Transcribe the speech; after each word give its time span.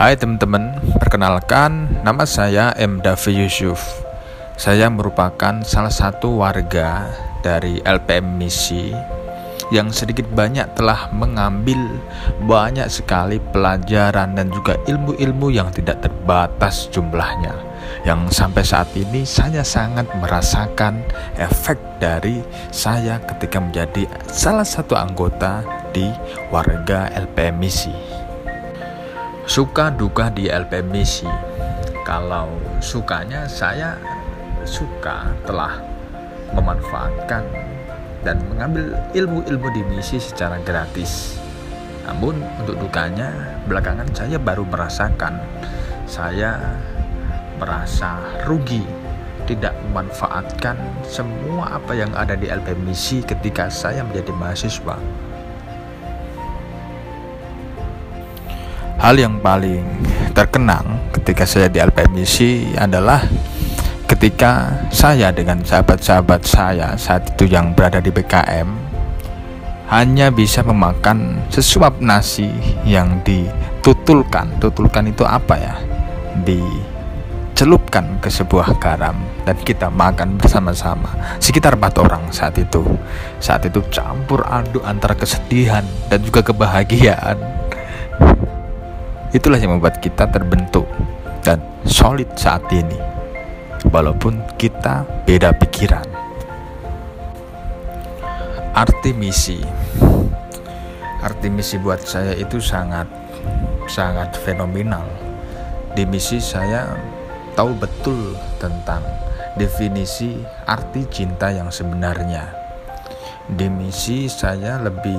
Hai 0.00 0.16
teman-teman, 0.16 0.80
perkenalkan 0.96 2.00
nama 2.00 2.24
saya 2.24 2.72
M. 2.80 3.04
Davi 3.04 3.36
Yusuf. 3.36 3.84
Saya 4.56 4.88
merupakan 4.88 5.60
salah 5.60 5.92
satu 5.92 6.40
warga 6.40 7.04
dari 7.44 7.84
LPM 7.84 8.40
Misi 8.40 8.96
yang 9.68 9.92
sedikit 9.92 10.24
banyak 10.32 10.72
telah 10.72 11.12
mengambil 11.12 12.00
banyak 12.48 12.88
sekali 12.88 13.36
pelajaran 13.52 14.40
dan 14.40 14.48
juga 14.48 14.80
ilmu-ilmu 14.88 15.52
yang 15.52 15.68
tidak 15.68 16.00
terbatas 16.00 16.88
jumlahnya 16.88 17.52
yang 18.08 18.24
sampai 18.32 18.64
saat 18.64 18.88
ini 18.96 19.28
saya 19.28 19.60
sangat 19.60 20.08
merasakan 20.16 21.04
efek 21.36 21.76
dari 22.00 22.40
saya 22.72 23.20
ketika 23.28 23.60
menjadi 23.60 24.08
salah 24.32 24.64
satu 24.64 24.96
anggota 24.96 25.60
di 25.92 26.08
warga 26.48 27.12
LPM 27.12 27.60
Misi 27.60 28.19
suka 29.50 29.90
duka 29.90 30.30
di 30.30 30.46
Misi 30.86 31.26
kalau 32.06 32.46
sukanya 32.78 33.50
saya 33.50 33.98
suka 34.62 35.26
telah 35.42 35.74
memanfaatkan 36.54 37.42
dan 38.22 38.38
mengambil 38.46 38.94
ilmu-ilmu 39.10 39.74
di 39.74 39.82
misi 39.90 40.22
secara 40.22 40.62
gratis. 40.62 41.42
Namun 42.06 42.38
untuk 42.62 42.78
dukanya 42.78 43.58
belakangan 43.66 44.06
saya 44.14 44.38
baru 44.38 44.62
merasakan 44.70 45.42
saya 46.06 46.54
merasa 47.58 48.22
rugi 48.46 48.86
tidak 49.50 49.74
memanfaatkan 49.90 50.78
semua 51.02 51.74
apa 51.74 51.98
yang 51.98 52.14
ada 52.14 52.38
di 52.38 52.46
Misi 52.86 53.18
ketika 53.26 53.66
saya 53.66 54.06
menjadi 54.06 54.30
mahasiswa. 54.30 54.94
Hal 59.00 59.16
yang 59.16 59.40
paling 59.40 59.80
terkenang 60.36 61.08
ketika 61.16 61.48
saya 61.48 61.72
di 61.72 61.80
LPM 61.80 62.20
Misi 62.20 62.68
adalah 62.76 63.24
ketika 64.04 64.76
saya 64.92 65.32
dengan 65.32 65.64
sahabat-sahabat 65.64 66.44
saya 66.44 66.92
saat 67.00 67.32
itu 67.32 67.48
yang 67.48 67.72
berada 67.72 67.96
di 68.04 68.12
BKM 68.12 68.68
hanya 69.88 70.28
bisa 70.28 70.60
memakan 70.60 71.40
sesuap 71.48 71.96
nasi 72.04 72.52
yang 72.84 73.24
ditutulkan. 73.24 74.60
Tutulkan 74.60 75.08
itu 75.08 75.24
apa 75.24 75.56
ya? 75.56 75.80
Dicelupkan 76.44 78.20
ke 78.20 78.28
sebuah 78.28 78.76
garam 78.76 79.16
dan 79.48 79.56
kita 79.64 79.88
makan 79.88 80.36
bersama-sama. 80.36 81.40
Sekitar 81.40 81.80
empat 81.80 81.96
orang 82.04 82.28
saat 82.28 82.52
itu. 82.60 82.84
Saat 83.40 83.64
itu 83.64 83.80
campur 83.88 84.44
aduk 84.44 84.84
antara 84.84 85.16
kesedihan 85.16 85.88
dan 86.12 86.20
juga 86.20 86.44
kebahagiaan 86.44 87.60
itulah 89.30 89.58
yang 89.58 89.78
membuat 89.78 90.02
kita 90.02 90.26
terbentuk 90.26 90.90
dan 91.46 91.62
solid 91.86 92.26
saat 92.34 92.66
ini 92.74 92.98
walaupun 93.88 94.42
kita 94.58 95.06
beda 95.24 95.54
pikiran. 95.56 96.06
Arti 98.74 99.12
misi, 99.12 99.60
arti 101.20 101.48
misi 101.52 101.76
buat 101.78 102.00
saya 102.00 102.32
itu 102.34 102.58
sangat 102.62 103.06
sangat 103.90 104.34
fenomenal. 104.40 105.04
Di 105.94 106.06
misi 106.06 106.38
saya 106.38 106.94
tahu 107.58 107.74
betul 107.74 108.38
tentang 108.62 109.02
definisi 109.58 110.38
arti 110.64 111.06
cinta 111.10 111.50
yang 111.50 111.68
sebenarnya. 111.68 112.46
Di 113.50 113.66
misi 113.66 114.30
saya 114.30 114.78
lebih 114.78 115.18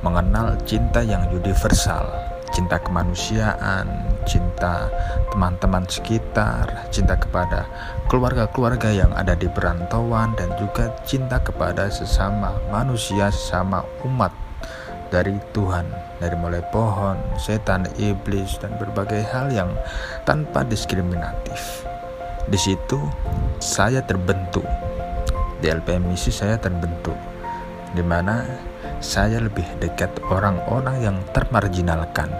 mengenal 0.00 0.56
cinta 0.64 1.04
yang 1.04 1.28
universal, 1.28 2.08
cinta 2.52 2.76
kemanusiaan, 2.78 3.88
cinta 4.28 4.92
teman-teman 5.32 5.88
sekitar, 5.88 6.86
cinta 6.92 7.16
kepada 7.16 7.66
keluarga-keluarga 8.12 8.92
yang 8.92 9.10
ada 9.16 9.32
di 9.32 9.48
perantauan, 9.48 10.36
dan 10.36 10.52
juga 10.60 10.92
cinta 11.08 11.40
kepada 11.40 11.88
sesama 11.88 12.52
manusia, 12.68 13.32
sesama 13.32 13.80
umat 14.04 14.30
dari 15.08 15.36
Tuhan, 15.56 15.88
dari 16.20 16.36
mulai 16.36 16.60
pohon, 16.68 17.16
setan, 17.40 17.88
iblis, 17.96 18.60
dan 18.60 18.76
berbagai 18.76 19.24
hal 19.32 19.48
yang 19.52 19.72
tanpa 20.28 20.64
diskriminatif. 20.64 21.88
Di 22.48 22.60
situ 22.60 23.00
saya 23.60 24.04
terbentuk, 24.04 24.64
di 25.60 25.72
LPM 25.72 26.12
misi 26.12 26.28
saya 26.28 26.60
terbentuk, 26.60 27.31
di 27.92 28.04
mana 28.04 28.44
saya 29.02 29.42
lebih 29.42 29.66
dekat 29.82 30.10
orang-orang 30.30 31.02
yang 31.02 31.16
termarginalkan, 31.34 32.30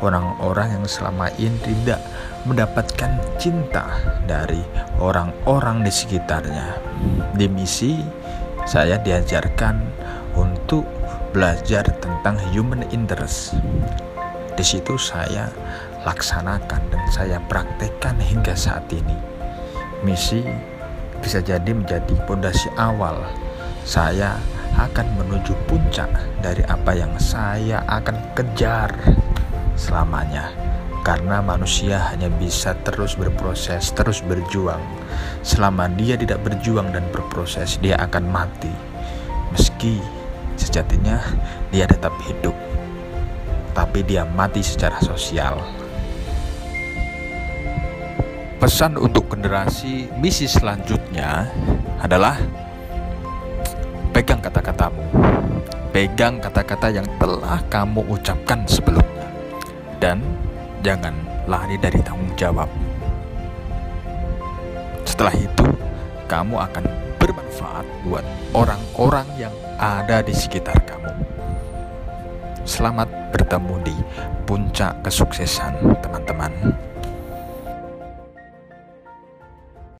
orang-orang 0.00 0.78
yang 0.80 0.86
selama 0.86 1.28
ini 1.36 1.58
tidak 1.66 1.98
mendapatkan 2.46 3.18
cinta 3.36 3.86
dari 4.24 4.62
orang-orang 5.02 5.82
di 5.82 5.92
sekitarnya. 5.92 6.78
Di 7.34 7.46
misi, 7.50 7.98
saya 8.62 8.98
diajarkan 9.02 9.82
untuk 10.38 10.86
belajar 11.34 11.82
tentang 11.98 12.38
human 12.54 12.86
interest. 12.94 13.58
Di 14.54 14.62
situ 14.62 14.94
saya 14.94 15.50
laksanakan 16.06 16.82
dan 16.92 17.02
saya 17.10 17.38
praktekkan 17.50 18.14
hingga 18.22 18.54
saat 18.54 18.86
ini. 18.94 19.16
Misi 20.06 20.42
bisa 21.22 21.38
jadi 21.38 21.70
menjadi 21.70 22.14
pondasi 22.26 22.66
awal 22.74 23.22
saya 23.82 24.38
akan 24.90 25.06
menuju 25.18 25.54
puncak 25.70 26.10
dari 26.42 26.66
apa 26.66 26.96
yang 26.96 27.14
saya 27.20 27.84
akan 27.86 28.16
kejar 28.34 28.90
selamanya 29.78 30.50
karena 31.02 31.42
manusia 31.42 31.98
hanya 32.14 32.30
bisa 32.38 32.78
terus 32.86 33.18
berproses, 33.18 33.90
terus 33.90 34.22
berjuang. 34.22 34.80
Selama 35.42 35.90
dia 35.98 36.14
tidak 36.14 36.38
berjuang 36.46 36.94
dan 36.94 37.02
berproses, 37.10 37.74
dia 37.82 37.98
akan 37.98 38.30
mati. 38.30 38.70
Meski 39.50 39.98
sejatinya 40.54 41.18
dia 41.74 41.90
tetap 41.90 42.14
hidup, 42.22 42.54
tapi 43.74 44.06
dia 44.06 44.22
mati 44.22 44.62
secara 44.62 45.02
sosial. 45.02 45.58
Pesan 48.62 48.94
untuk 48.94 49.26
generasi 49.26 50.06
misi 50.22 50.46
selanjutnya 50.46 51.50
adalah 51.98 52.38
Pegang 54.12 54.44
kata-katamu. 54.44 55.00
Pegang 55.88 56.36
kata-kata 56.36 56.92
yang 56.92 57.08
telah 57.16 57.64
kamu 57.72 58.04
ucapkan 58.12 58.60
sebelumnya. 58.68 59.24
Dan 59.96 60.20
jangan 60.84 61.16
lari 61.48 61.80
dari 61.80 61.96
tanggung 62.04 62.28
jawab. 62.36 62.68
Setelah 65.08 65.32
itu, 65.32 65.64
kamu 66.28 66.60
akan 66.60 66.84
bermanfaat 67.16 67.88
buat 68.04 68.24
orang-orang 68.52 69.28
yang 69.40 69.54
ada 69.80 70.20
di 70.20 70.36
sekitar 70.36 70.76
kamu. 70.84 71.08
Selamat 72.68 73.08
bertemu 73.32 73.80
di 73.80 73.96
puncak 74.44 75.00
kesuksesan, 75.08 75.72
teman-teman. 76.04 76.52